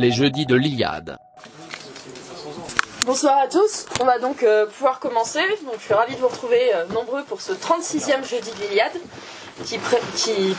[0.00, 1.18] les jeudis de l'Iliade.
[3.04, 5.40] Bonsoir à tous, on va donc euh, pouvoir commencer.
[5.64, 8.92] Donc, je suis ravie de vous retrouver euh, nombreux pour ce 36e jeudi de l'Iliade
[9.64, 9.78] qui,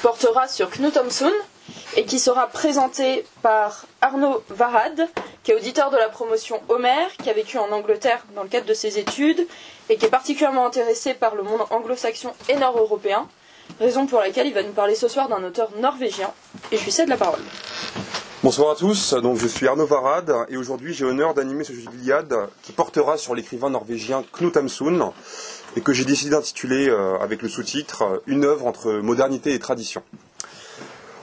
[0.01, 1.31] portera sur Knut Hamsun
[1.95, 5.07] et qui sera présenté par Arnaud Varad,
[5.43, 8.67] qui est auditeur de la promotion Homer, qui a vécu en Angleterre dans le cadre
[8.67, 9.47] de ses études
[9.89, 13.27] et qui est particulièrement intéressé par le monde anglo-saxon et nord-européen,
[13.79, 16.31] raison pour laquelle il va nous parler ce soir d'un auteur norvégien.
[16.71, 17.41] Et je lui cède la parole.
[18.43, 21.81] Bonsoir à tous, donc je suis Arnaud Varad et aujourd'hui j'ai l'honneur d'animer ce jeu
[22.63, 25.11] qui portera sur l'écrivain norvégien Knut Hamsun
[25.75, 30.01] et que j'ai décidé d'intituler euh, avec le sous-titre Une œuvre entre modernité et tradition.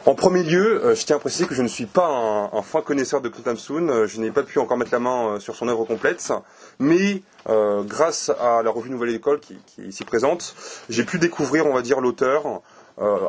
[0.07, 2.07] En premier lieu, euh, je tiens à préciser que je ne suis pas
[2.53, 5.41] un, fin connaisseur de Knut Hamsun, euh, je n'ai pas pu encore mettre la main
[5.41, 6.33] sur son œuvre complète,
[6.79, 10.55] mais grâce à la revue Nouvelle École qui, qui est ici présente,
[10.89, 12.61] j'ai pu découvrir, on va dire, l'auteur,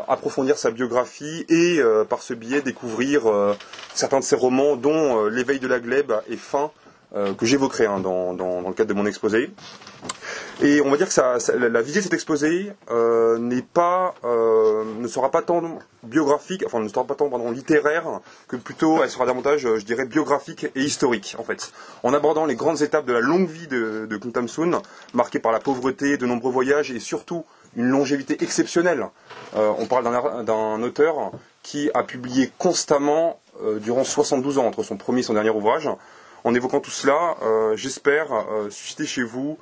[0.08, 3.24] approfondir sa biographie et par ce biais découvrir
[3.94, 6.72] certains de ses romans, dont L'éveil de la glèbe et Fin,
[7.14, 9.52] que j'évoquerai hein, dans, le cadre de mon exposé.
[10.62, 14.84] Et on va dire que ça, la visée de cet exposé euh, n'est pas, euh,
[15.00, 15.62] ne sera pas tant
[16.04, 20.06] biographique, enfin ne sera pas tant pardon, littéraire que plutôt elle sera davantage, je dirais,
[20.06, 21.72] biographique et historique en fait.
[22.04, 24.82] En abordant les grandes étapes de la longue vie de, de Knut Hamsun,
[25.14, 29.06] marquée par la pauvreté, de nombreux voyages et surtout une longévité exceptionnelle.
[29.56, 30.06] Euh, on parle
[30.46, 31.32] d'un auteur
[31.64, 33.40] qui a publié constamment
[33.82, 35.90] durant 72 ans entre son premier et son dernier ouvrage.
[36.46, 37.36] En évoquant tout cela,
[37.76, 38.28] j'espère
[38.70, 39.58] susciter chez vous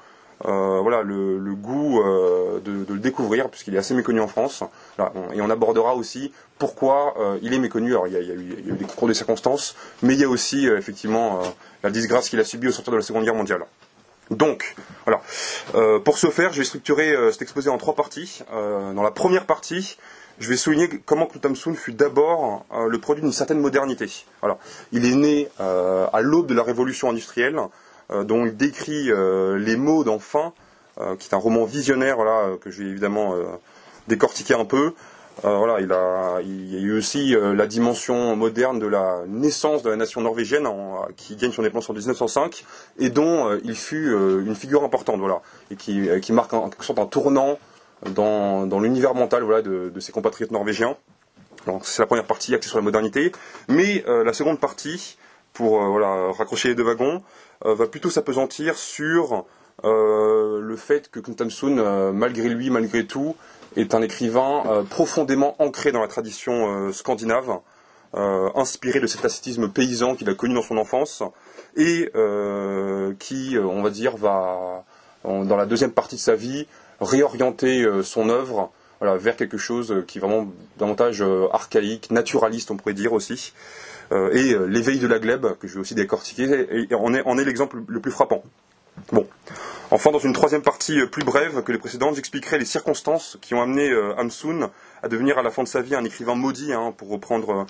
[0.45, 4.63] euh, le, goût euh, de, le découvrir, puisqu'il est assez méconnu en France.
[5.33, 7.91] et on abordera aussi pourquoi euh, il est méconnu.
[7.91, 11.41] Alors, il y, a, eu, des concours de circonstances, mais il y a aussi effectivement
[11.83, 13.66] la disgrâce qu'il a subie au sortir de la Seconde Guerre mondiale.
[14.30, 14.75] Donc,
[15.06, 15.22] voilà.
[16.00, 18.44] pour ce faire, je vais structurer cet exposé en trois parties.
[18.52, 19.97] dans la première partie,
[20.39, 24.25] je vais souligner comment Knut Hamsun fut d'abord le produit d'une certaine modernité.
[24.41, 24.57] Voilà.
[24.91, 27.57] Il est né à l'aube de la révolution industrielle,
[28.12, 30.53] euh, dont il décrit euh, les mots d'enfin,
[31.00, 33.35] euh, qui est un roman visionnaire, voilà, que je vais évidemment
[34.07, 34.94] décortiquer un peu.
[35.44, 39.90] Voilà, il, a, il y a eu aussi la dimension moderne de la naissance de
[39.90, 40.68] la nation norvégienne
[41.16, 42.66] qui gagne son indépendance en 1905
[43.00, 47.00] et dont il fut une figure importante, voilà, et qui, qui marque en, quelque sorte
[47.00, 47.59] un tournant
[48.09, 50.96] dans, dans l'univers mental voilà, de, de, ses compatriotes norvégiens.
[51.84, 53.31] C'est la première partie axée sur la modernité,
[53.68, 55.18] mais la seconde partie,
[55.54, 57.22] pour voilà, raccrocher les deux wagons,
[57.66, 59.46] euh, va plutôt s'apesantir sur
[59.84, 63.36] euh, le fait que Knut euh, malgré lui, malgré tout,
[63.77, 67.59] est un écrivain profondément ancré dans la tradition scandinave,
[68.13, 71.23] inspiré de cet ascétisme paysan qu'il a connu dans son enfance,
[71.75, 72.11] et
[73.19, 74.83] qui, on va dire, va,
[75.23, 76.67] dans la deuxième partie de sa vie,
[76.99, 78.71] réorienter son œuvre
[79.01, 83.53] vers quelque chose qui est vraiment davantage archaïque, naturaliste, on pourrait dire aussi.
[84.11, 87.45] Euh, et euh, l'éveil de la glèbe, que je vais aussi décortiquer, et en est,
[87.45, 88.44] l'exemple le plus frappant.
[89.11, 89.26] Bon.
[89.90, 93.53] Enfin, dans une troisième partie euh, plus brève que les précédentes, j'expliquerai les circonstances qui
[93.53, 94.70] ont amené Hamsun
[95.02, 97.66] à devenir à la fin de sa vie un écrivain maudit, hein, pour reprendre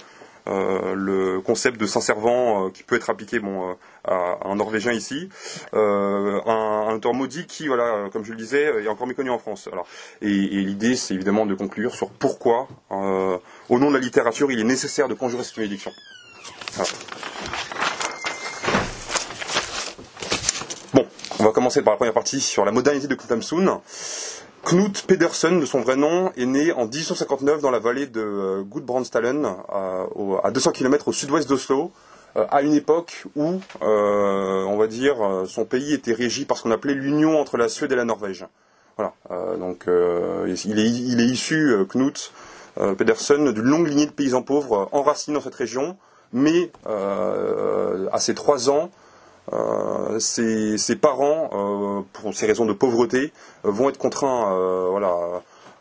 [0.49, 5.27] le concept de saint-servant qui peut être appliqué bon, à, un Norvégien ici,
[5.73, 9.67] un, auteur maudit qui, voilà, comme je le disais, est encore méconnu en France.
[10.21, 14.63] Et, l'idée, c'est évidemment de conclure sur pourquoi, au nom de la littérature, il est
[14.63, 15.91] nécessaire de conjurer cette malédiction
[21.36, 23.79] on va commencer par la première partie sur la modernité de Knut Hamsun.
[24.63, 28.63] Knut Pedersen, de son vrai nom, est né en 1859 dans la vallée de euh,
[28.63, 29.47] Gudbrandsdalen,
[30.43, 31.91] à 200 km au sud-ouest d'Oslo,
[32.35, 35.15] euh, à une époque où, euh, on va dire,
[35.47, 38.45] son pays était régi par ce qu'on appelait l'union entre la Suède et la Norvège.
[38.97, 39.13] Voilà.
[39.57, 42.33] donc, il est, il, est, issu, Knut
[42.97, 45.97] Pedersen, d'une longue lignée de paysans pauvres enracinés dans cette région,
[46.33, 48.89] mais à ses trois ans,
[49.53, 53.31] euh, ses, parents, euh, pour ces raisons de pauvreté,
[53.63, 54.53] vont être contraints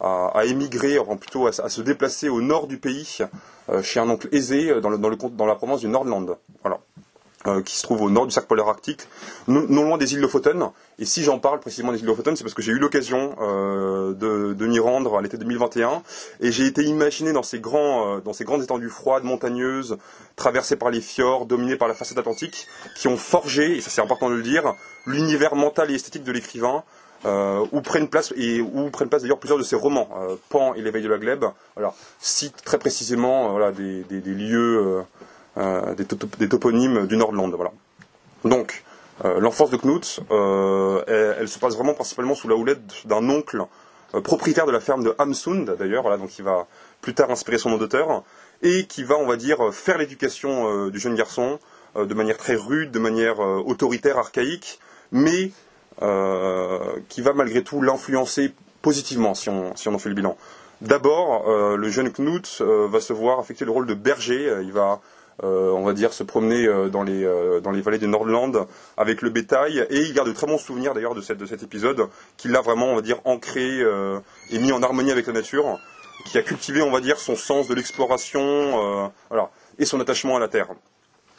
[0.01, 3.19] à, émigrer, enfin plutôt à, se déplacer au nord du pays,
[3.83, 4.91] chez un oncle aisé dans,
[5.47, 6.37] la province du Nordland.
[7.47, 9.07] Euh, qui se trouve au nord du cercle polaire arctique,
[9.47, 10.71] non, loin des îles Lofoten.
[10.99, 14.67] Et si j'en parle précisément des îles c'est parce que j'ai eu l'occasion euh, de,
[14.67, 16.03] m'y rendre à l'été 2021,
[16.41, 19.99] et j'ai été imaginé dans ces, grands, euh, dans ces grandes étendues froides, montagneuses,
[20.37, 22.67] traversées par les fjords, dominées par la façade atlantique,
[22.97, 24.75] qui ont forgé, et ça c'est important de le dire,
[25.07, 26.83] l'univers mental et esthétique de l'écrivain,
[27.73, 30.09] où prennent place et où prennent place d'ailleurs plusieurs de ses romans.
[30.49, 31.45] Pan et l'éveil de la glèbe,
[31.75, 35.03] voilà, citent très précisément voilà, des, des lieux
[35.59, 37.51] euh, des, toponymes du Nordland.
[37.55, 37.73] Voilà.
[38.45, 38.86] Donc, euh,
[39.25, 41.03] l'enfance de Knut, euh,
[41.39, 43.65] elle, se passe vraiment principalement sous la houlette d'un oncle
[44.23, 46.67] propriétaire de la ferme de Hamsund, d'ailleurs, voilà, donc il va
[47.01, 48.23] plus tard inspirer son nom d'auteur,
[48.63, 51.59] et qui va, on va dire, faire l'éducation du jeune garçon
[51.97, 54.81] de manière très rude, de manière autoritaire, archaïque,
[55.13, 55.51] mais
[56.01, 60.37] qui va malgré tout l'influencer positivement si on, si on en fait le bilan.
[60.81, 64.61] D'abord, le jeune Knut va se voir affecter le rôle de berger.
[64.63, 65.01] il va
[65.45, 68.67] euh, on va dire, se promener euh, dans, les, euh, dans les vallées du Nordland
[68.97, 69.87] avec le bétail.
[69.91, 72.87] Et il garde de très bons souvenirs d'ailleurs de, de cet épisode, qu'il l'a vraiment,
[72.87, 73.81] on va dire, ancré
[74.51, 75.79] et mis en harmonie avec la nature,
[76.27, 80.41] qui a cultivé, on va dire, son sens de l'exploration voilà, et son attachement à
[80.41, 80.69] la terre.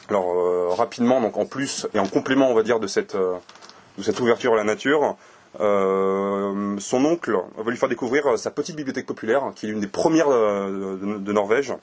[0.09, 4.19] Alors, rapidement, donc en plus et en complément, on va dire, de cette, de cette
[4.19, 5.15] ouverture à la nature,
[5.59, 10.29] son oncle va lui faire découvrir sa petite bibliothèque populaire, qui est l'une des premières
[10.29, 11.75] de Norvège, euh,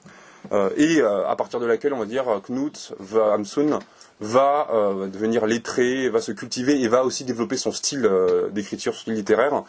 [0.52, 3.78] et euh, à partir de laquelle, on va dire, Knut Hamsun
[4.20, 8.08] va euh, devenir lettré, va se cultiver et va aussi développer son style
[8.52, 9.62] d'écriture, style littéraire.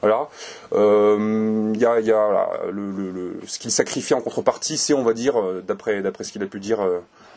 [0.00, 0.28] Voilà.
[0.72, 5.34] Il y a, y a le, ce qu'il sacrifie en contrepartie, c'est, on va dire,
[5.66, 6.80] d'après d'après ce qu'il a pu dire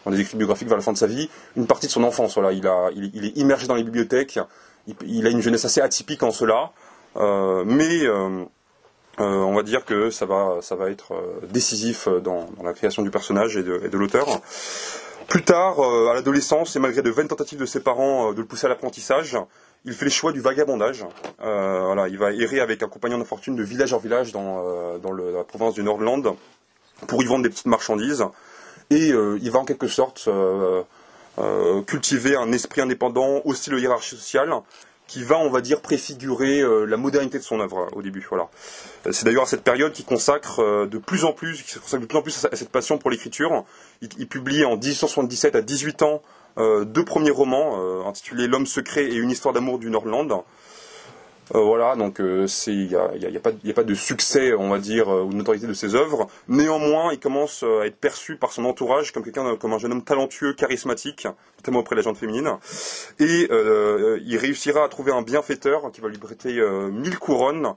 [0.05, 2.33] dans des écrits biographiques vers la fin de sa vie, une partie de son enfance.
[2.33, 2.53] Voilà.
[2.53, 4.39] Il, a, il, est immergé dans les bibliothèques.
[4.87, 6.71] Il, il, a une jeunesse assez atypique en cela,
[7.15, 8.07] mais
[9.19, 12.73] euh, on va dire que ça va, ça va être euh, décisif euh, dans, la
[12.73, 14.27] création du personnage et de, l'auteur.
[15.27, 18.67] Plus tard, à l'adolescence, et malgré de vaines tentatives de ses parents de le pousser
[18.67, 19.37] à l'apprentissage,
[19.85, 21.03] il fait le choix du vagabondage.
[21.39, 25.43] voilà, il va errer avec un compagnon de fortune de village en village dans, la
[25.43, 26.35] province du Nordland
[27.07, 28.23] pour y vendre des petites marchandises.
[28.91, 30.29] Et il va en quelque sorte
[31.87, 34.53] cultiver un esprit indépendant, hostile aux hiérarchies sociales,
[35.07, 38.25] qui va, on va dire, préfigurer euh, la modernité de son œuvre au début.
[38.29, 38.49] Voilà.
[39.11, 42.07] C'est d'ailleurs à cette période qu'il consacre euh, de plus en plus, qui consacre de
[42.07, 43.63] plus en plus à, cette passion pour l'écriture.
[44.01, 46.21] Il, publie en 1877 à 18 ans
[46.57, 50.43] euh, deux premiers romans intitulés L'homme secret et une histoire d'amour du Nordland.
[51.53, 55.29] Euh, voilà, donc euh, il n'y a, pas de succès, on va dire, euh, ou
[55.29, 56.27] de notoriété de ses œuvres.
[56.47, 60.03] Néanmoins, il commence à être perçu par son entourage comme quelqu'un, comme un jeune homme
[60.03, 61.27] talentueux, charismatique,
[61.59, 62.57] notamment auprès de la gente féminine.
[63.19, 67.73] Et il réussira à trouver un bienfaiteur qui va lui prêter 1000 couronnes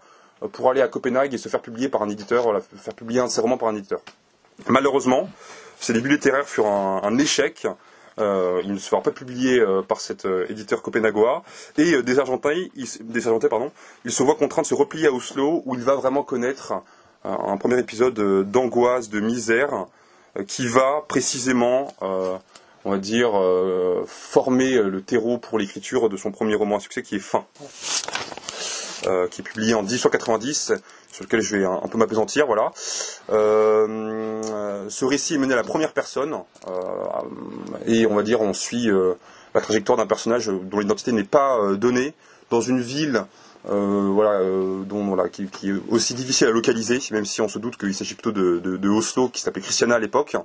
[0.53, 3.59] pour aller à Copenhague et se faire publier par un éditeur, faire publier un roman
[3.59, 4.00] par un éditeur.
[4.69, 5.29] Malheureusement,
[5.79, 7.67] ses débuts littéraires furent un échec.
[8.19, 11.43] Euh, il ne sera pas publié euh, par cet euh, éditeur copenhagois.
[11.76, 13.70] Et des Argentins, il, des pardon,
[14.05, 16.75] il se voit contraint de se replier à Oslo, où il va vraiment connaître
[17.25, 18.15] un premier épisode
[18.50, 19.87] d'angoisse, de misère,
[20.47, 23.32] qui va précisément, on va dire,
[24.06, 27.44] former le terreau pour l'écriture de son premier roman à succès, qui est Fin.
[29.03, 30.75] qui est publié en 1890
[31.19, 32.47] sur lequel je vais un, peu m'apesantir.
[32.47, 32.70] Voilà.
[33.31, 36.32] Euh, ce récit est mené à la première personne
[36.69, 36.73] euh,
[37.87, 39.15] et on va dire on suit euh,
[39.53, 42.15] la trajectoire d'un personnage dont l'identité n'est pas donnée
[42.50, 43.25] dans une ville
[43.65, 44.41] voilà,
[44.87, 48.32] dont, qui, est aussi difficile à localiser, même si on se doute qu'il s'agit plutôt
[48.32, 50.37] de, Oslo, qui s'appelait Christiana à l'époque.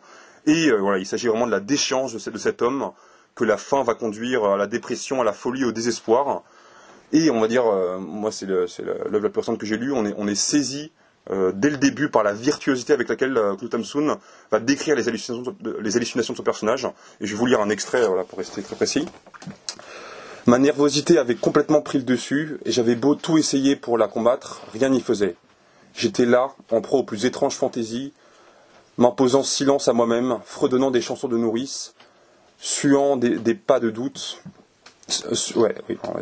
[0.46, 2.92] Et voilà, il s'agit vraiment de la déchéance de, de, cet homme
[3.36, 6.44] que la fin va conduire à la dépression, à la folie, au désespoir.
[7.14, 10.06] Et on va dire, euh, moi c'est l'œuvre la plus récente que j'ai lue, on
[10.06, 10.92] est, on est saisi
[11.30, 13.74] euh, dès le début par la virtuosité avec laquelle euh, Knut
[14.52, 16.86] va décrire les hallucinations, de, les hallucinations de son personnage.
[17.22, 19.08] Et je vais vous lire un extrait voilà, pour rester très précis.
[20.48, 24.62] Ma nervosité avait complètement pris le dessus, et j'avais beau tout essayer pour la combattre,
[24.74, 25.36] rien n'y faisait.
[25.96, 28.12] J'étais là, en proie aux plus étranges fantaisies,
[28.98, 31.94] m'imposant silence à moi-même, fredonnant des chansons de nourrice,
[32.58, 34.44] suant des pas de doute,
[35.56, 35.76] ouais,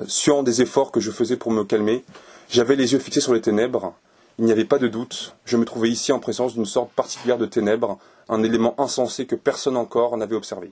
[0.07, 2.03] suant des efforts que je faisais pour me calmer,
[2.49, 3.93] j'avais les yeux fixés sur les ténèbres.
[4.39, 7.37] Il n'y avait pas de doute, je me trouvais ici en présence d'une sorte particulière
[7.37, 10.71] de ténèbres, un élément insensé que personne encore n'avait observé.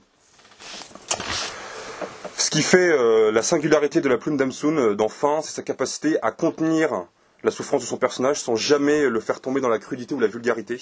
[2.36, 4.96] Ce qui fait euh, la singularité de la plume d'Amsun euh,
[5.42, 7.04] c'est sa capacité à contenir
[7.44, 10.26] la souffrance de son personnage sans jamais le faire tomber dans la crudité ou la
[10.26, 10.80] vulgarité.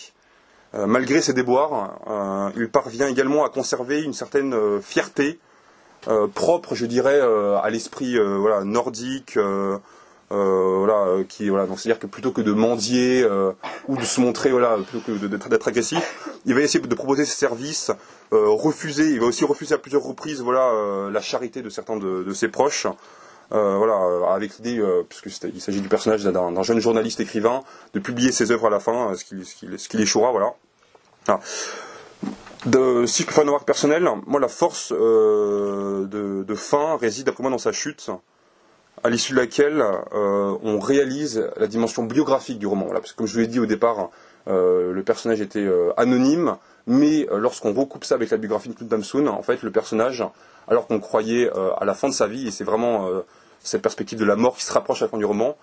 [0.75, 5.48] Euh, malgré ses déboires, il parvient également à conserver une certaine fierté euh,
[6.35, 9.39] propre, je dirais, euh, à l'esprit euh, voilà, nordique.
[10.31, 13.27] voilà, qui voilà, donc c'est-à-dire que plutôt que de mendier
[13.89, 17.35] ou de se montrer voilà, plutôt que d'être agressif, il va essayer de proposer ses
[17.37, 17.91] services,
[18.31, 22.49] refuser, il va aussi refuser à plusieurs reprises voilà la charité de certains de, ses
[22.49, 22.87] proches.
[23.51, 27.63] voilà, avec l'idée, puisqu'il s'agit du personnage d'un jeune journaliste écrivain,
[27.95, 30.53] de publier ses œuvres à la fin, ce qui, ce qui, échouera, voilà.
[32.67, 37.53] De, si je peux faire remarque moi la force euh, de, fin réside d'après moi
[37.53, 38.11] dans sa chute,
[39.05, 42.87] à l'issue de laquelle euh, on réalise la dimension biographique du roman.
[42.89, 44.11] parce que comme je vous l'ai dit au départ,
[44.49, 46.57] euh, le personnage était anonyme,
[46.89, 50.25] mais lorsqu'on recoupe ça avec la biographie de Knut Damsun, en fait le personnage,
[50.67, 53.09] alors qu'on croyait à la fin de sa vie, et c'est vraiment
[53.61, 55.57] cette perspective de la mort qui se rapproche à la fin du roman,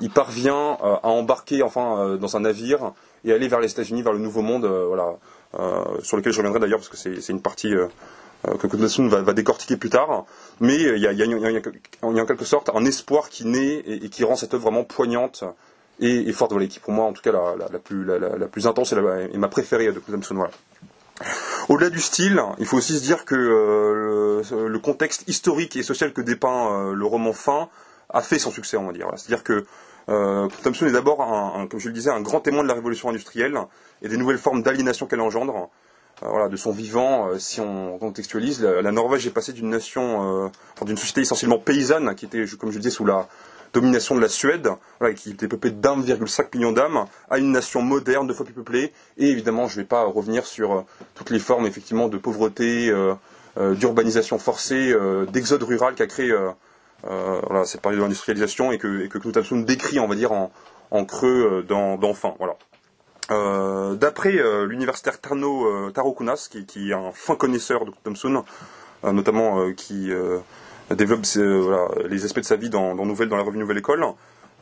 [0.00, 2.92] il parvient à embarquer enfin dans un navire
[3.24, 5.18] et aller vers les États-Unis, vers le Nouveau Monde, voilà
[6.02, 7.72] sur lequel je reviendrai d'ailleurs parce que c'est une partie
[8.44, 10.24] que Knut va, va, décortiquer plus tard.
[10.60, 14.54] Mais il y, a, en quelque sorte un espoir qui naît et, qui rend cette
[14.54, 15.44] œuvre vraiment poignante
[16.00, 19.38] et, forte, voilà, qui pour moi en tout cas la, plus, la, plus intense et,
[19.38, 20.50] ma préférée de Knut Voilà.
[21.68, 26.20] Au-delà du style, il faut aussi se dire que le, contexte historique et social que
[26.20, 27.68] dépeint le roman fin
[28.12, 29.08] a fait son succès, on va dire.
[29.16, 29.64] C'est-à-dire que
[30.08, 33.08] euh, Thompson est d'abord, un, comme je le disais, un grand témoin de la révolution
[33.08, 33.58] industrielle
[34.02, 35.70] et des nouvelles formes d'aliénation qu'elle engendre.
[36.22, 40.44] Euh, voilà, de son vivant, euh, si on contextualise, la, Norvège est passée d'une nation,
[40.44, 43.28] euh, d'une société essentiellement paysanne, qui était, comme je le disais, sous la
[43.72, 44.68] domination de la Suède,
[45.16, 48.92] qui était peuplée d'1,5 million d'âmes, à une nation moderne, deux fois plus peuplée.
[49.16, 52.94] Et évidemment, je ne vais pas revenir sur toutes les formes effectivement de pauvreté,
[53.56, 54.94] d'urbanisation forcée,
[55.32, 56.36] d'exode rural qu'a créé
[57.02, 61.04] voilà, c'est parler de l'industrialisation et que, et que Knut décrit, on va dire, en,
[61.04, 62.34] creux euh, dans, fin.
[62.38, 62.56] Voilà.
[63.30, 64.32] Euh, d'après
[64.66, 68.44] l'universitaire Tarno Tarokunas, qui, qui, est un fin connaisseur de Thompson,
[69.04, 70.10] notamment qui
[70.90, 71.24] développe
[72.08, 74.04] les aspects de sa vie dans, dans Nouvelle, dans la revue Nouvelle École,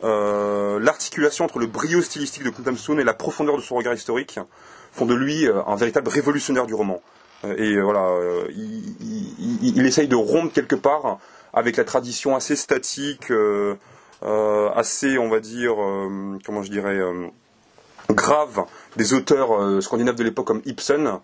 [0.02, 4.38] l'articulation entre le brio stylistique de Thompson et la profondeur de son regard historique
[4.92, 7.00] font de lui un véritable révolutionnaire du roman.
[7.44, 8.14] et voilà,
[8.50, 11.18] il, il, essaye de rompre quelque part
[11.52, 13.75] avec la tradition assez statique, euh,
[14.23, 16.99] euh, assez, on va dire, euh, comment je dirais,
[18.11, 18.64] grave
[18.97, 21.21] des auteurs scandinaves de l'époque comme Ibsen,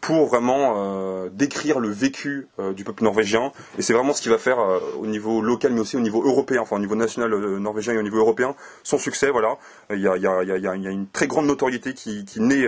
[0.00, 3.52] pour vraiment décrire le vécu du peuple norvégien.
[3.78, 4.58] Et c'est vraiment ce qui va faire
[4.98, 8.02] au niveau local, mais aussi au niveau européen, enfin au niveau national norvégien et au
[8.02, 9.30] niveau européen, son succès.
[9.30, 9.56] Voilà,
[9.90, 12.66] il y a, une très grande notoriété qui, naît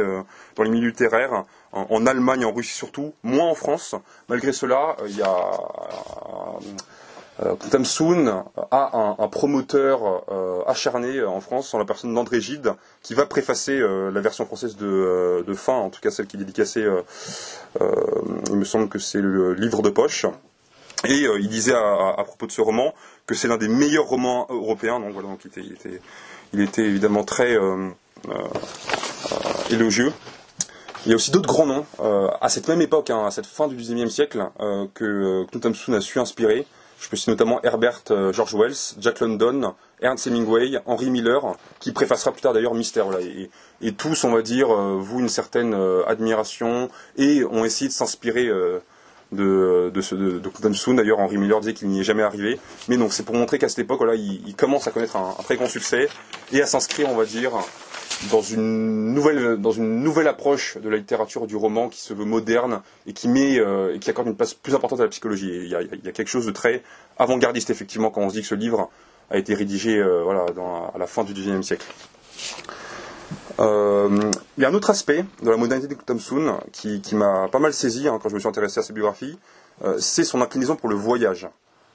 [0.56, 3.94] dans les milieux littéraires, en, Allemagne, en Russie surtout, moins en France.
[4.28, 5.50] Malgré cela, il y a
[7.42, 12.74] euh, Tamsoun a un, promoteur euh, acharné euh, en France, en la personne d'André Gide,
[13.02, 16.86] qui va préfacer la version française de, Fin, en tout cas celle qui est dédicacée,
[17.80, 20.26] il me semble que c'est le livre de poche.
[21.04, 22.94] Et il disait à, propos de ce roman
[23.26, 27.56] que c'est l'un des meilleurs romans européens, donc voilà, donc il, était, évidemment très
[29.70, 30.12] élogieux.
[31.06, 31.86] Il y a aussi d'autres grands noms,
[32.40, 34.50] à cette même époque, hein, à cette fin du XIXe siècle,
[34.94, 36.66] que Knut Hamsun a su inspirer.
[37.00, 41.92] Je peux citer notamment Herbert euh, George Wells, Jack London, Ernst Hemingway, Henry Miller, qui
[41.92, 43.06] préfacera plus tard d'ailleurs Mystère.
[43.80, 47.94] Et, tous, on va dire, euh, vouent une certaine euh, admiration et ont essayé de
[47.94, 48.50] s'inspirer
[49.32, 52.58] de, de, ce, de, D'ailleurs, Henry Miller disait qu'il n'y est jamais arrivé.
[52.88, 55.56] Mais donc, c'est pour montrer qu'à cette époque, là, il, commence à connaître un, très
[55.56, 56.08] grand succès
[56.52, 57.52] et à s'inscrire, on va dire,
[58.30, 62.24] dans une nouvelle, dans une nouvelle approche de la littérature du roman qui se veut
[62.24, 65.50] moderne et qui met euh, et qui accorde une place plus importante à la psychologie.
[65.52, 66.82] Il y a, quelque chose de très
[67.18, 68.90] avant-gardiste effectivement quand on se dit que ce livre
[69.30, 70.44] a été rédigé euh, voilà,
[70.94, 71.86] à la fin du XIXe siècle.
[73.60, 77.48] Euh, il y a un autre aspect de la modernité de Thompson qui, qui m'a
[77.48, 79.38] pas mal saisi hein, quand je me suis intéressé à sa biographie,
[79.98, 81.48] c'est son inclinaison pour le voyage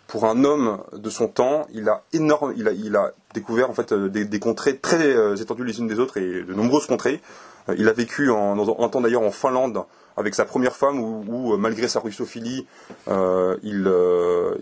[0.07, 4.07] pour un homme de son temps, il a énorme, il a, découvert en fait euh,
[4.07, 7.21] des, contrées très euh, étendues les unes des autres et de nombreuses contrées.
[7.69, 9.83] Euh, il a vécu en, un temps d'ailleurs en Finlande
[10.15, 12.65] avec sa première femme où, malgré sa russophilie,
[13.07, 13.93] il,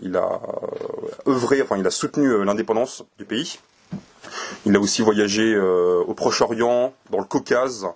[0.02, 0.40] il a
[1.28, 3.60] œuvré, enfin il a soutenu l'indépendance du pays.
[4.66, 7.86] Il a aussi voyagé au Proche-Orient, dans le Caucase,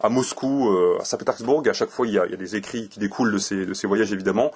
[0.00, 1.62] à Moscou, euh, à Saint-Pétersbourg.
[1.66, 4.12] À chaque fois, il y, a, des écrits qui découlent de ces, de ces voyages,
[4.12, 4.50] évidemment.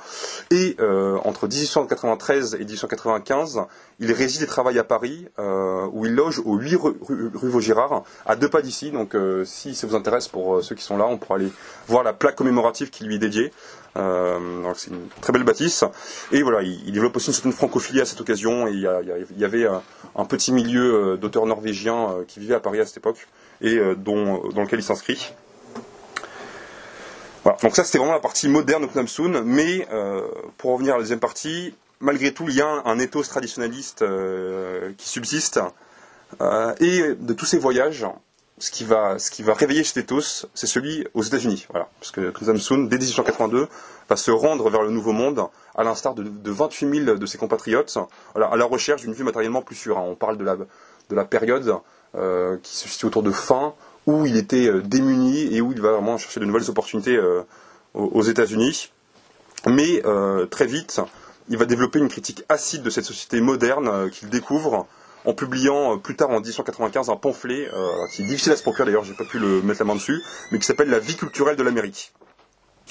[0.51, 3.63] Et euh, entre 1893 et 1895,
[3.99, 8.05] il réside et travaille à Paris, euh, où il loge au 8 rue, rue, Vaugirard,
[8.27, 8.91] à deux pas d'ici.
[8.91, 11.53] Donc, si ça vous intéresse, pour ceux qui sont là, on pourra aller
[11.89, 13.53] voir la plaque commémorative qui lui est dédiée.
[13.95, 15.85] c'est une très belle bâtisse.
[16.33, 18.69] Et voilà, il, développe aussi une certaine francophilie à cette occasion.
[18.69, 18.81] Et il
[19.37, 23.27] y, avait un petit milieu d'auteurs norvégiens qui vivaient à Paris à cette époque
[23.61, 25.33] et euh, dont, dans lequel il s'inscrit.
[27.45, 27.59] Voilà.
[27.63, 30.23] Donc ça c'était vraiment la partie moderne de Knamsun, mais euh,
[30.59, 34.93] pour revenir à la deuxième partie, malgré tout il y a un, ethos traditionnaliste euh,
[34.97, 35.61] qui subsiste,
[36.79, 38.07] et de tous ces voyages,
[38.59, 41.67] ce qui va, ce qui va réveiller cet ethos, c'est celui aux États-Unis.
[41.71, 41.89] Voilà.
[41.99, 43.67] Parce que Knamsun, dès 1882,
[44.09, 45.43] va se rendre vers le Nouveau Monde,
[45.75, 47.99] à l'instar de, 28 000 de ses compatriotes,
[48.37, 49.99] à la recherche d'une vie matériellement plus sûre.
[49.99, 50.05] Hein.
[50.07, 50.67] On parle de la, de
[51.11, 51.81] la période
[52.17, 53.73] euh, qui se situe autour de fin,
[54.05, 57.43] où il était euh, démuni et où il va vraiment chercher de nouvelles opportunités euh,
[57.95, 58.91] aux États-Unis.
[59.69, 60.03] Mais
[60.51, 61.01] très vite,
[61.49, 64.87] il va développer une critique acide de cette société moderne qu'il découvre
[65.25, 67.69] en publiant plus tard en 1895 un pamphlet
[68.13, 70.23] qui est difficile à se procurer d'ailleurs, j'ai pas pu le mettre la main dessus,
[70.51, 72.15] mais qui s'appelle La vie culturelle de l'Amérique.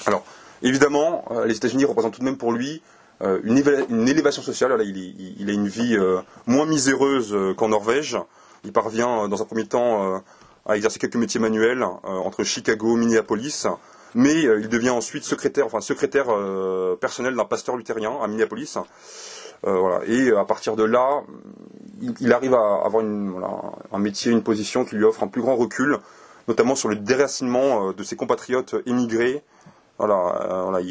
[0.06, 0.24] Alors,
[0.62, 2.82] évidemment, les États-Unis représentent tout de même pour lui
[3.20, 3.58] une,
[4.06, 4.80] élévation sociale.
[4.84, 5.98] il, a une vie
[6.46, 8.16] moins miséreuse qu'en Norvège,
[8.64, 10.18] il parvient euh, dans un premier temps euh,
[10.66, 13.66] a exercé quelques métiers manuels entre Chicago, Minneapolis,
[14.14, 16.26] mais il devient ensuite secrétaire, enfin secrétaire
[17.00, 18.76] personnel d'un pasteur luthérien à Minneapolis.
[20.06, 21.22] Et à partir de là,
[22.20, 25.98] il, arrive à avoir un métier, une position qui lui offre un plus grand recul,
[26.46, 29.42] notamment sur le déracinement de ses compatriotes émigrés
[30.02, 30.82] euh,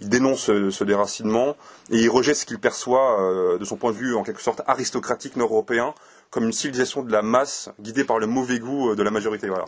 [0.00, 1.56] il, dénonce ce, déracinement
[1.90, 4.62] et il rejette ce qu'il perçoit euh, de son point de vue en quelque sorte
[4.66, 5.94] aristocratique nord-européen
[6.34, 9.48] comme une civilisation de la masse guidée par le mauvais goût euh, de la majorité.
[9.48, 9.66] Voilà.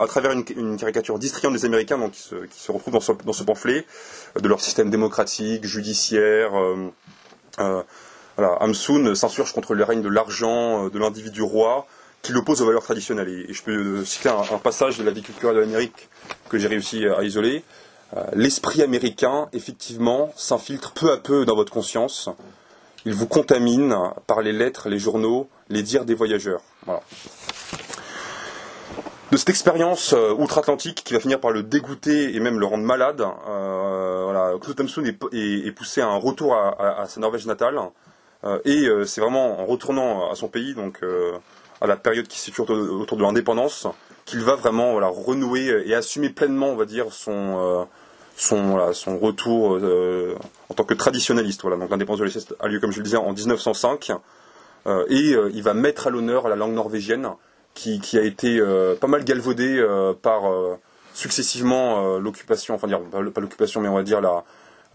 [0.00, 3.86] à travers une, caricature distrayante des Américains qui, se, retrouve dans ce, pamphlet,
[4.40, 6.50] de leur système démocratique, judiciaire.
[7.56, 7.84] voilà,
[8.60, 11.86] Hamsun s'insurge contre le règne de l'argent, de l'individu roi,
[12.22, 13.28] qui l'oppose aux valeurs traditionnelles.
[13.28, 16.08] Et, je peux citer un, passage de la vie culturelle de l'Amérique
[16.48, 17.62] que j'ai réussi à isoler.
[18.16, 22.28] Euh, l'esprit américain, effectivement, s'infiltre peu à peu dans votre conscience.
[23.06, 23.94] Il vous contamine
[24.26, 26.62] par les lettres, les journaux, les dires des voyageurs.
[29.30, 32.84] De cette expérience euh, outre-Atlantique qui va finir par le dégoûter et même le rendre
[32.84, 37.78] malade, euh, voilà, Thompson est, poussé à un retour à, sa Norvège natale.
[38.64, 41.00] et c'est vraiment en retournant à son pays, donc
[41.80, 43.86] à la période qui se autour, de l'indépendance,
[44.24, 47.86] qu'il va vraiment renouer et assumer pleinement, on va dire, son,
[48.42, 50.34] euh, son, son retour euh,
[50.68, 51.62] en tant que traditionnaliste.
[51.62, 51.76] Voilà.
[51.76, 54.12] Donc l'indépendance de l'Est a lieu, comme je le disais, en 1905,
[54.86, 57.28] euh, et il va mettre à l'honneur la langue norvégienne,
[57.74, 58.60] qui, a été
[59.00, 59.84] pas mal galvaudée
[60.22, 60.42] par
[61.12, 62.86] successivement l'occupation, enfin
[63.32, 64.44] pas l'occupation, mais on va dire la,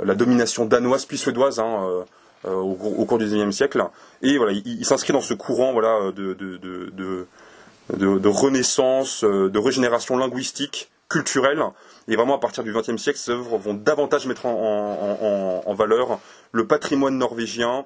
[0.01, 1.59] la domination danoise puis suédoise.
[1.59, 2.05] Hein,
[2.45, 3.83] euh, au, cours du XIXe siècle.
[4.21, 10.89] Et voilà, il, s'inscrit dans ce courant voilà, de, de, renaissance, euh, de régénération linguistique,
[11.09, 11.61] culturelle.
[12.09, 16.19] Et vraiment, à partir du XXe siècle, ces œuvres vont davantage mettre en, valeur
[16.51, 17.85] le patrimoine norvégien.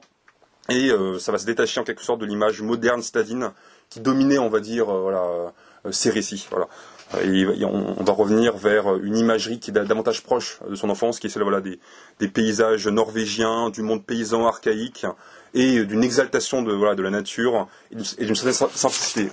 [0.70, 3.52] Et euh, ça va se détacher en quelque sorte de l'image moderne citadine
[3.90, 5.54] qui dominait, on va dire, voilà,
[5.92, 6.48] ces récits.
[6.50, 6.68] Voilà
[7.14, 11.30] on, va revenir vers une imagerie qui est davantage proche de son enfance, qui est
[11.30, 15.06] celle voilà, des, paysages norvégiens, du monde paysan archaïque,
[15.54, 19.30] et d'une exaltation de, voilà, de la nature et d'une certaine simplicité.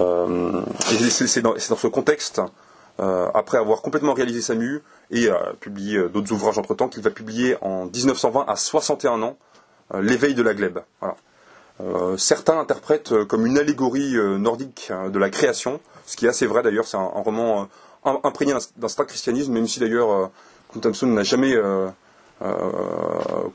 [0.00, 2.40] Euh, et c'est dans, ce contexte,
[3.02, 7.56] euh, après avoir complètement réalisé Samu et euh, publié d'autres ouvrages entre-temps, qu'il va publier
[7.60, 9.36] en 1920 à 61 ans
[10.00, 10.78] L'éveil de la glèbe.
[12.16, 16.86] certains l'interprètent comme une allégorie nordique de la création, ce qui est assez vrai d'ailleurs,
[16.86, 17.68] c'est un, roman
[18.06, 20.26] euh, imprégné d'un certain christianisme, même si d'ailleurs euh,
[20.80, 21.88] Thompson n'a jamais euh,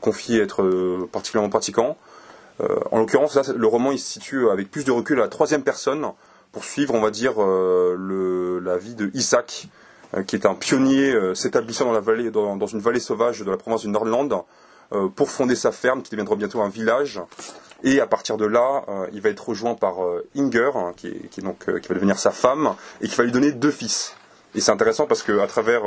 [0.00, 1.96] confié être particulièrement pratiquant.
[2.90, 6.10] en l'occurrence, le roman il se situe avec plus de recul à la troisième personne
[6.52, 9.68] pour suivre, on va dire, la vie de Isaac,
[10.26, 14.42] qui est un pionnier s'établissant dans, dans, une vallée sauvage de la province du Nordland
[15.14, 17.20] pour fonder sa ferme qui deviendra bientôt un village
[17.84, 21.12] et à partir de là, euh, il va être rejoint par euh, Inger, hein, qui,
[21.42, 24.16] donc, euh, qui va devenir sa femme, et qui va lui donner deux fils.
[24.54, 25.82] Et c'est intéressant parce qu'à travers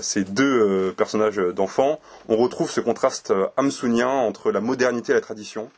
[0.00, 5.70] ces deux personnages d'enfants, on retrouve ce contraste hamsunien entre la modernité et la tradition,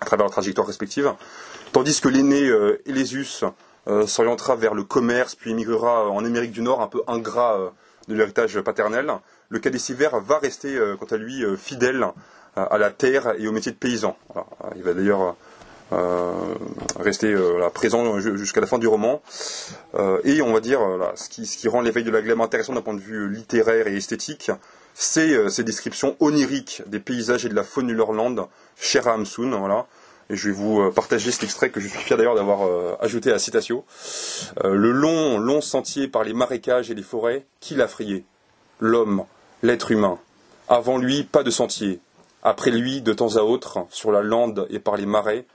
[0.00, 1.12] à travers leurs trajectoires respectives,
[1.72, 2.50] tandis que l'aîné
[2.86, 3.44] Elésus
[4.06, 7.72] s'orientera vers le commerce, puis émigrera en Amérique du Nord, un peu ingrat
[8.08, 9.12] de l'héritage paternel.
[9.48, 12.06] Le Cadéciver va rester, quant à lui, fidèle
[12.56, 14.16] à la terre et au métier de paysan.
[14.76, 15.36] Il va d'ailleurs
[15.90, 16.54] euh,
[17.00, 19.22] rester euh, présent jusqu'à la fin du roman.
[19.94, 20.80] Euh, et on va dire,
[21.14, 24.50] ce, qui, rend l'éveil de la glaive intéressant d'un point de vue littéraire et esthétique,
[24.94, 29.52] c'est ces descriptions oniriques des paysages et de la faune du Lorland, cher à Hamsun.
[30.30, 32.68] Et je vais vous partager cet extrait que je suis fier d'ailleurs d'avoir
[33.00, 33.84] ajouté à Citatio.
[34.62, 38.24] le long, long sentier par les marécages et les forêts, qui l'a frayé
[38.78, 39.24] L'homme,
[39.62, 40.18] l'être humain.
[40.68, 42.00] Avant lui, pas de sentier,
[42.42, 45.46] après lui, de temps à autre, sur la lande et par les marais,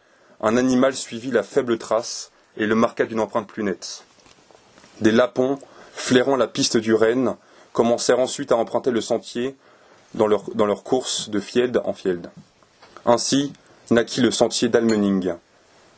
[0.41, 4.03] un animal suivit la faible trace et le marqua d'une empreinte plus nette.
[4.99, 5.57] Des lapons,
[5.93, 7.35] flairant la piste du Renne,
[7.71, 9.55] commencèrent ensuite à emprunter le sentier
[10.13, 12.29] dans leur, dans leur course de field en field.
[13.05, 13.53] Ainsi
[13.91, 15.33] naquit le sentier d'Almening,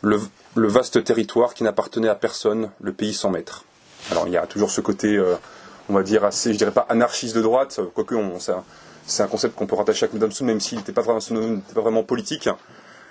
[0.02, 0.19] le,
[0.56, 3.65] vaste territoire qui n'appartenait à personne, le pays sans maître.
[4.12, 5.36] Alors il y a toujours ce côté, euh,
[5.89, 8.39] on va dire, assez, je dirais pas anarchiste de droite, quoique on,
[9.08, 12.50] c'est un concept qu'on peut rattacher à Knut Hamsun, même s'il n'était pas, vraiment politique.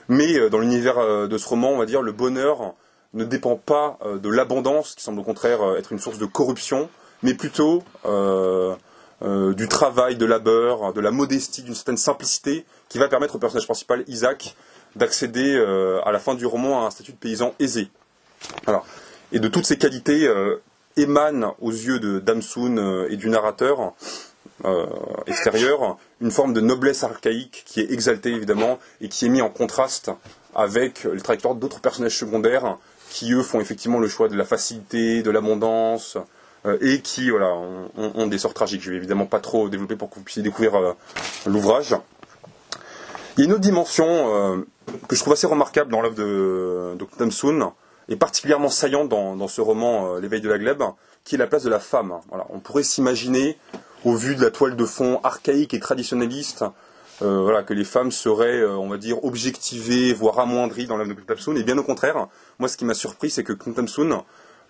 [0.09, 2.75] Mais euh, dans l'univers euh, de ce roman, on va dire, le bonheur
[3.13, 6.89] ne dépend pas de l'abondance, qui semble au contraire être une source de corruption,
[7.23, 7.85] mais plutôt
[9.23, 13.67] du travail, de labeur, de la modestie, d'une certaine simplicité, qui va permettre au personnage
[13.67, 14.55] principal, Isaac,
[14.97, 15.57] d'accéder
[16.05, 17.89] à la fin du roman à un statut de paysan aisé.
[19.33, 20.29] Et de toutes ces qualités
[20.97, 23.95] émanent aux yeux de Damsoun et du narrateur
[24.65, 24.87] euh,
[25.27, 29.51] extérieure, une forme de noblesse archaïque qui est exaltée évidemment et qui est mis en
[29.51, 30.11] contraste
[30.55, 32.79] avec les trajectoires d'autres personnages secondaires
[33.11, 36.17] qui eux font effectivement le choix de la facilité, de l'abondance,
[36.81, 37.53] et qui voilà,
[37.97, 38.83] ont, des sorts tragiques.
[38.83, 40.95] Je vais évidemment pas trop développer pour que vous puissiez découvrir
[41.47, 41.95] l'ouvrage.
[43.37, 44.65] Il y a une autre dimension
[45.09, 47.73] que je trouve assez remarquable dans l'œuvre de, de Soon,
[48.09, 50.85] et particulièrement saillante dans, ce roman L'éveil de la glèbe,
[51.25, 52.15] qui est la place de la femme.
[52.31, 52.47] Voilà.
[52.51, 53.59] On pourrait s'imaginer,
[54.05, 56.65] au vu de la toile de fond archaïque et traditionnaliste,
[57.23, 61.15] euh, voilà, que les femmes seraient, euh, on va dire, objectivées, voire amoindries dans l'œuvre
[61.15, 62.27] de Knut Et bien au contraire,
[62.59, 63.79] moi ce qui m'a surpris, c'est que Knut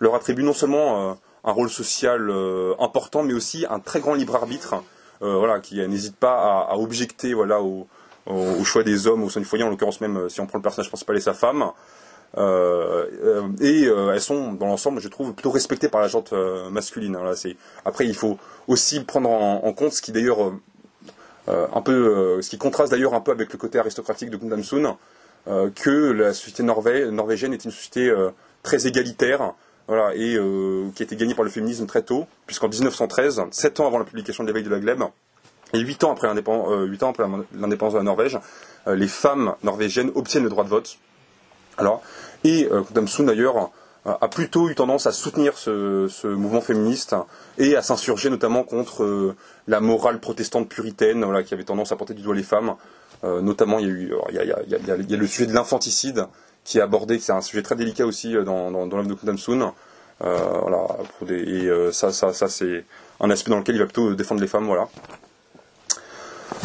[0.00, 2.33] leur attribue non seulement euh, un rôle social
[2.78, 4.76] important, mais aussi un très grand libre arbitre,
[5.20, 7.87] voilà, qui n'hésite pas à, objecter, voilà, au,
[8.64, 10.88] choix des hommes au sein du foyer, en l'occurrence même si on prend le personnage
[10.88, 11.70] principal et sa femme.
[12.37, 16.33] et elles sont dans l'ensemble, je trouve, plutôt respectées par la gente
[16.70, 17.16] masculine.
[17.16, 17.33] Hein,
[17.85, 20.52] après, il faut aussi prendre en compte ce qui d'ailleurs
[21.48, 24.38] euh, un peu, euh, ce qui contraste d'ailleurs un peu avec le côté aristocratique de
[24.38, 24.62] Gundam
[25.46, 28.12] euh, que la société norvégienne est une société
[28.62, 29.52] très égalitaire,
[29.86, 30.38] voilà, et
[30.94, 34.04] qui a été gagnée par le féminisme très tôt, puisqu'en 1913, 7 ans avant la
[34.04, 35.02] publication de l'éveil de la glèbe,
[35.72, 38.38] et 8 ans après l'indépendance de la Norvège,
[38.86, 40.98] les femmes norvégiennes obtiennent le droit de vote.
[41.76, 42.02] Alors,
[42.44, 43.70] et Gundam Sun d'ailleurs
[44.06, 47.16] a plutôt eu tendance à soutenir ce, mouvement féministe
[47.58, 49.34] et à s'insurger notamment contre euh,
[49.66, 52.74] la morale protestante puritaine qui avait tendance à porter du doigt les femmes.
[53.22, 56.26] Euh, notamment, il y, a eu, il, y a, le sujet de l'infanticide
[56.64, 59.38] qui est abordé, c'est un sujet très délicat aussi euh, dans, dans, l'œuvre de Kundam
[59.38, 59.72] Soon.
[60.20, 60.87] voilà,
[61.29, 62.85] et ça, ça, ça c'est
[63.20, 64.66] un aspect dans lequel il va plutôt défendre les femmes.
[64.66, 64.88] Voilà.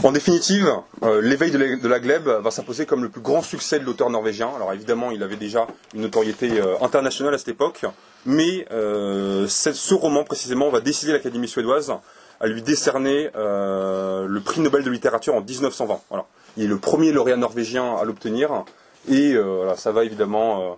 [0.03, 0.71] En définitive,
[1.03, 4.49] euh, l'éveil de, la glèbe va s'imposer comme le plus grand succès de l'auteur norvégien.
[4.55, 7.81] Alors évidemment, il avait déjà une notoriété euh, internationale à cette époque,
[8.25, 11.93] mais euh, ce roman précisément va décider l'Académie suédoise
[12.39, 15.99] à lui décerner le prix Nobel de littérature en 1920.
[16.09, 16.25] Voilà.
[16.55, 18.63] Il est le premier lauréat norvégien à l'obtenir,
[19.09, 19.35] et
[19.75, 20.77] ça va évidemment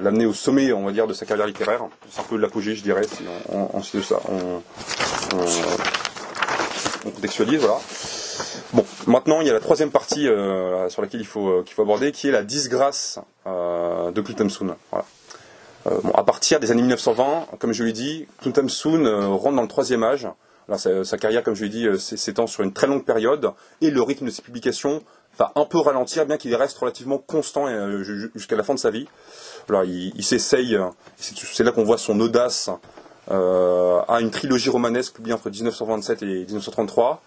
[0.00, 1.84] l'amener au sommet, on va dire, de sa carrière littéraire.
[2.10, 4.20] C'est un peu l'apogée, je dirais, si on, on, ça.
[4.28, 4.62] On,
[7.06, 7.78] on contextualise, voilà.
[8.72, 12.12] Bon, maintenant il y a la troisième partie euh, sur laquelle il faut, euh, aborder,
[12.12, 14.76] qui est la disgrâce euh, de Klutemsoon.
[14.90, 15.04] Voilà.
[16.02, 20.02] bon, à partir des années 1920, comme je l'ai dit, Klutemsoon rentre dans le troisième
[20.02, 20.26] âge.
[20.76, 24.26] sa, carrière, comme je l'ai dit, s'étend sur une très longue période, et le rythme
[24.26, 25.02] de ses publications
[25.38, 27.66] va un peu ralentir, bien qu'il reste relativement constant
[28.34, 29.08] jusqu'à la fin de sa vie.
[29.68, 30.78] Alors, il, il s'essaye,
[31.16, 32.70] c'est là qu'on voit son audace
[33.30, 37.22] euh, à une trilogie romanesque publiée entre 1927 et 1933.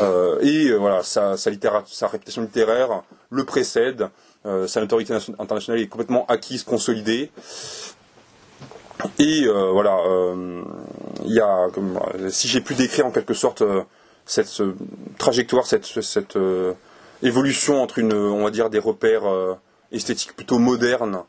[0.00, 1.50] Euh, et euh, voilà, sa, sa,
[1.86, 4.08] sa, réputation littéraire le précède.
[4.66, 7.30] sa notoriété internationale est complètement acquise, consolidée.
[9.18, 9.98] Et voilà,
[11.26, 13.62] il y a, comme, si j'ai pu décrire en quelque sorte
[14.24, 14.62] cette
[15.18, 16.38] trajectoire, cette, cette
[17.22, 19.24] évolution entre une, on va dire, des repères
[19.92, 21.22] esthétiques plutôt modernes,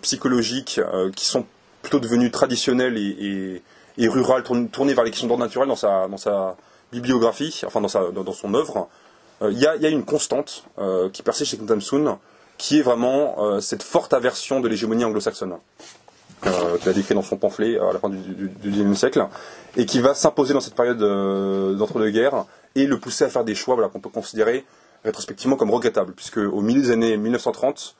[0.00, 0.80] psychologiques,
[1.14, 1.44] qui sont
[1.82, 6.56] plutôt devenu traditionnel et, rural, tourné, vers les questions d'ordre naturel dans sa, dans sa
[6.92, 8.88] bibliographie, enfin dans, sa, dans, son œuvre,
[9.42, 12.18] euh, il y, a, une constante euh, qui persiste chez Soon,
[12.58, 15.56] qui est vraiment euh, cette forte aversion de l'hégémonie anglo-saxonne,
[16.42, 19.26] qu'il a décrit dans son pamphlet à la fin du XIXe siècle,
[19.76, 20.98] et qui va s'imposer dans cette période
[21.78, 22.44] d'entre-deux-guerres
[22.74, 24.64] et le pousser à faire des choix voilà, qu'on peut considérer
[25.04, 27.96] rétrospectivement comme regrettables, puisque au milieu des années 1930,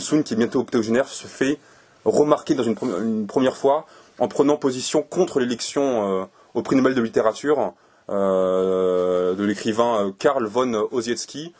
[0.00, 1.58] Soon, qui est bientôt octogénaire, se fait
[2.04, 3.86] remarqué dans une, première fois
[4.18, 7.74] en prenant position contre l'élection euh, au prix Nobel de littérature
[8.10, 11.54] euh, de l'écrivain euh, Karl von Ossietzky.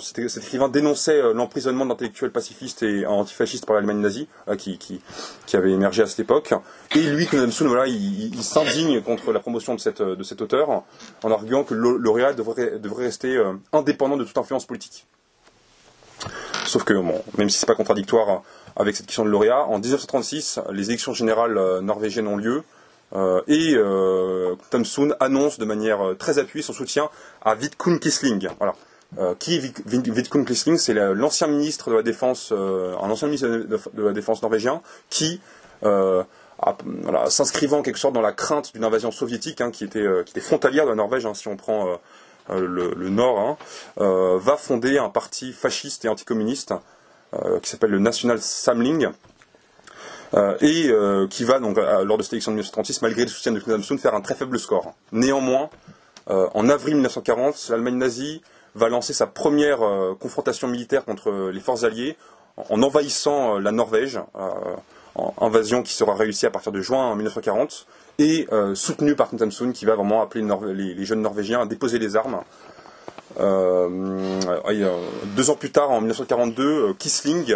[0.00, 6.02] Cet, écrivain dénonçait l'emprisonnement d'intellectuels pacifistes et antifascistes par l'Allemagne nazie, qui, qui, avait émergé
[6.02, 6.54] à cette époque.
[6.94, 10.82] Et lui, Knudsen, voilà, il, s'indigne contre la promotion de, cet auteur,
[11.22, 11.98] en arguant que le
[12.34, 13.40] devrait, rester
[13.72, 15.06] indépendant de toute influence politique.
[16.66, 18.42] Sauf que, bon, même si c'est pas contradictoire
[18.74, 22.62] avec cette question de lauréat, en 1936, les élections générales euh, norvégiennes ont lieu.
[23.14, 24.56] Euh, et euh,
[25.20, 27.08] annonce de manière euh, très appuyée son soutien
[27.42, 28.48] à Vidkun Quisling.
[28.58, 28.74] Voilà.
[29.38, 34.12] qui est Vidkun Quisling C'est l'ancien ministre de la Défense, un ancien ministre de, la
[34.12, 35.40] Défense norvégien, qui,
[37.28, 40.84] s'inscrivant en quelque sorte dans la crainte d'une invasion soviétique, hein, qui, était, qui frontalière
[40.84, 41.98] de la Norvège, hein, si on prend
[42.50, 43.56] le, Nord, hein,
[43.96, 46.74] va fonder un parti fasciste et anticommuniste
[47.34, 49.08] euh, qui s'appelle le National Samling.
[50.34, 53.52] Euh, et euh, qui va donc lors de cette élection de 1936, malgré le soutien
[53.52, 54.94] de Knudsen, faire un très faible score.
[55.12, 55.70] Néanmoins,
[56.28, 58.42] en avril 1940, l'Allemagne nazie
[58.74, 59.78] va lancer sa première
[60.18, 62.16] confrontation militaire contre les forces alliées
[62.68, 64.18] en envahissant la Norvège,
[65.40, 67.86] invasion qui sera réussie à partir de juin 1940,
[68.18, 72.40] et soutenue par Knut qui va vraiment appeler les, jeunes Norvégiens à déposer les armes
[75.36, 77.54] deux ans plus tard, en 1942, Kisling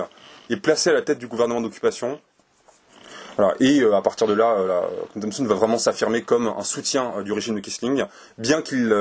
[0.48, 2.20] est placé à la tête du gouvernement d'occupation.
[3.60, 4.56] Et à partir de là,
[5.20, 8.04] Thompson va vraiment s'affirmer comme un soutien du régime de Kisling,
[8.38, 8.94] bien qu'il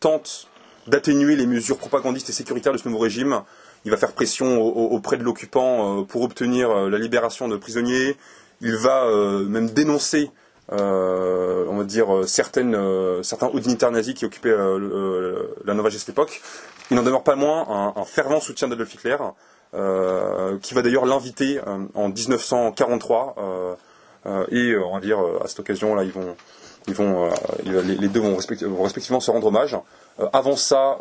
[0.00, 0.48] tente
[0.86, 3.42] d'atténuer les mesures propagandistes et sécuritaires de ce nouveau régime.
[3.84, 8.16] Il va faire pression auprès de l'occupant pour obtenir la libération de prisonniers.
[8.60, 9.06] Il va
[9.46, 10.30] même dénoncer
[10.72, 15.88] euh, on va dire, euh, certaines, euh, certains hauts dignitaires nazis qui occupaient la Nova
[15.88, 16.42] à cette époque.
[16.90, 19.16] Il n'en demeure pas moins un, fervent soutien d'Adolf Hitler,
[19.72, 21.60] qui va d'ailleurs l'inviter
[21.94, 23.76] en 1943.
[24.50, 26.36] et on va dire, à cette occasion, là, ils vont,
[26.86, 27.30] ils vont,
[27.64, 29.76] les, deux vont, respectivement se rendre hommage.
[30.32, 30.98] avant ça,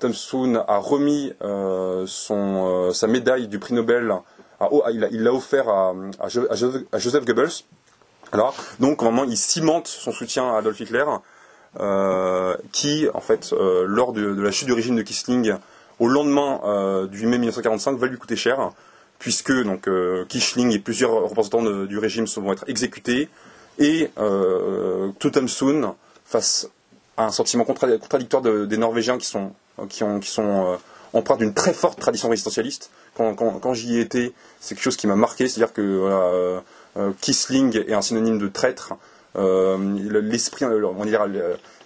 [0.00, 1.32] Thompson a remis
[2.06, 4.14] son, sa médaille du prix Nobel,
[4.90, 5.94] il l'a offert à,
[6.28, 7.64] Joseph Goebbels,
[8.32, 11.04] alors, donc, au moment, il cimente son soutien à Adolf Hitler,
[11.80, 15.54] euh, qui, en fait, euh, lors de, la chute du régime de Kisling,
[16.02, 18.72] au lendemain euh, du mai 1945, va lui coûter cher,
[19.20, 19.86] puisque donc
[20.28, 23.28] Kisling et plusieurs représentants du régime vont être exécutés,
[23.78, 25.12] et euh,
[25.46, 25.92] Sun,
[26.24, 26.68] face
[27.16, 29.52] à un sentiment contradictoire des Norvégiens qui sont,
[29.88, 29.98] qui
[31.38, 32.90] d'une très forte tradition résistentialiste.
[33.14, 36.60] Quand, j'y ai été, c'est quelque chose qui m'a marqué, c'est-à-dire que voilà,
[36.96, 37.12] euh,
[37.76, 38.94] est un synonyme de traître.
[39.36, 41.26] Euh, l'esprit, euh, on dire,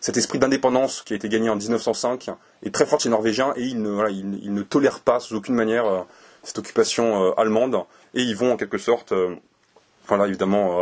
[0.01, 2.31] cet esprit d'indépendance qui a été gagné en 1905
[2.65, 6.05] est très fort chez les Norvégiens et ils ne, tolèrent pas sous aucune manière
[6.43, 7.77] cette occupation allemande.
[8.15, 9.13] Et ils vont en quelque sorte,
[10.09, 10.79] voilà, évidemment,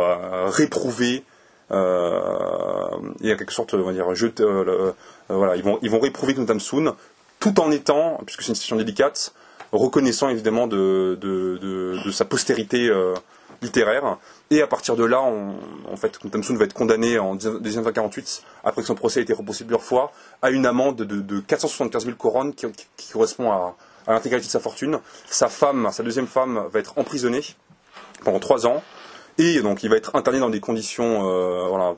[0.47, 1.23] réprouver
[1.71, 4.05] et en quelque sorte, on va dire,
[5.55, 6.49] ils vont, ils vont réprouver Knut
[7.39, 9.33] tout en étant, puisque c'est une situation délicate,
[9.71, 12.89] reconnaissant évidemment de, de, de sa postérité
[13.61, 14.17] littéraire.
[14.51, 18.87] Et à partir de là, en fait, Thompson va être condamné en 1948, après que
[18.87, 22.67] son procès ait été repoussé plusieurs fois, à une amende de, 475 000 couronnes qui,
[23.11, 23.75] correspond à,
[24.07, 24.99] l'intégralité de sa fortune.
[25.27, 27.41] Sa femme, sa deuxième femme, va être emprisonnée
[28.23, 28.83] pendant trois ans.
[29.37, 31.93] Et donc il va être interné dans des conditions, euh, voilà,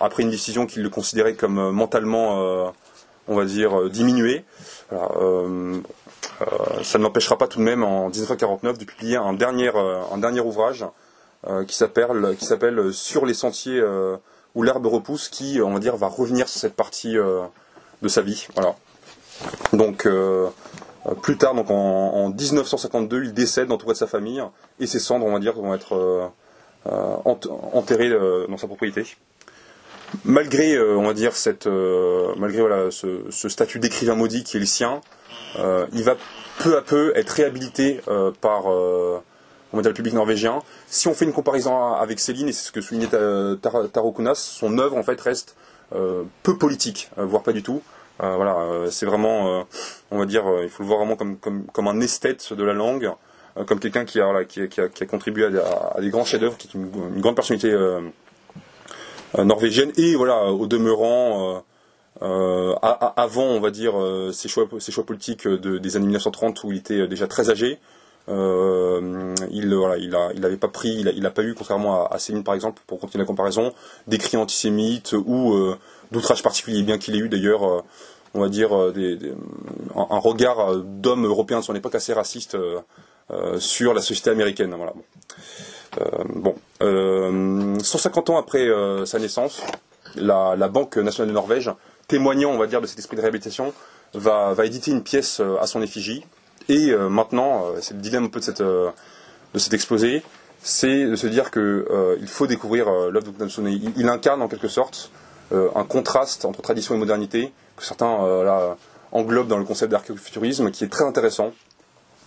[0.00, 2.68] après une décision qu'il le considérait comme euh, mentalement, euh,
[3.30, 4.44] on va dire, diminué.
[6.40, 10.00] Euh, ça ne m'empêchera pas tout de même en 1949 de publier un dernier, euh,
[10.12, 10.86] un dernier ouvrage
[11.46, 13.82] euh, qui s'appelle Sur les sentiers
[14.54, 18.46] où l'herbe repousse, qui, on va dire, va revenir sur cette partie de sa vie.
[18.54, 18.74] Voilà.
[19.72, 20.08] Donc,
[21.22, 24.42] plus tard, donc en, 1952, il décède entouré de sa famille,
[24.80, 26.32] et ses cendres, on va dire, vont être
[26.84, 28.10] enterrées
[28.48, 29.04] dans sa propriété.
[30.24, 31.66] Malgré, on va dire, cette,
[32.36, 35.00] malgré voilà, ce, statut d'écrivain maudit qui est le sien,
[35.58, 36.16] euh, il va
[36.58, 39.20] peu à peu être réhabilité euh, par euh,
[39.72, 40.60] le public norvégien.
[40.86, 44.78] Si on fait une comparaison avec Céline, et c'est ce que soulignait Taro Kunas, son
[44.78, 45.56] œuvre en fait reste
[46.42, 47.82] peu politique, voire pas du tout.
[48.18, 49.64] voilà, c'est vraiment,
[50.10, 53.10] on va dire, il faut le voir vraiment comme, comme, un esthète de la langue,
[53.66, 57.34] comme quelqu'un qui a, qui, a, contribué à, des grands chefs-d'œuvre, qui est une grande
[57.34, 57.74] personnalité
[59.38, 61.62] norvégienne, et voilà, au demeurant,
[62.22, 62.74] euh,
[63.16, 66.78] avant, on va dire, euh, ses, choix, ses choix politiques des années 1930 où il
[66.78, 67.78] était déjà très âgé,
[68.28, 72.44] euh, il voilà, il a, il pas pris, il a, pas eu, contrairement à, Céline
[72.44, 73.72] par exemple, pour continuer la comparaison,
[74.06, 75.74] des cris antisémites ou
[76.12, 77.84] d'outrage particulier, bien qu'il ait eu d'ailleurs,
[78.34, 79.18] on va dire, des,
[79.96, 82.58] un, regard d'homme européen de son époque assez raciste
[83.58, 84.74] sur la société américaine.
[84.76, 84.92] Voilà.
[86.34, 88.68] Bon, 150 ans après
[89.04, 89.62] sa naissance,
[90.16, 91.70] la, Banque nationale de Norvège
[92.10, 93.72] témoignant, on va dire, de cet esprit de réhabilitation,
[94.14, 96.24] va, éditer une pièce euh, à son effigie.
[96.68, 98.92] Et euh, maintenant, euh, c'est le dilemme un peu de, cette, de
[99.58, 100.22] cet exposé,
[100.60, 103.68] c'est de se dire qu'il faut découvrir l'œuvre de.
[103.68, 105.10] Il, il, incarne en quelque sorte
[105.52, 108.76] un contraste entre tradition et modernité, que certains
[109.10, 111.52] englobent dans le concept d'archéofuturisme, qui est très intéressant.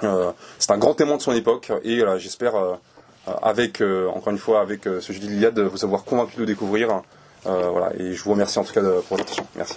[0.01, 2.55] c'est un grand témoin de son époque, et j'espère,
[3.27, 7.01] avec, encore une fois, avec ce jeudi de vous avoir convaincu de découvrir.
[7.45, 9.45] Euh, voilà, et je vous remercie en tout cas pour votre attention.
[9.55, 9.75] Merci.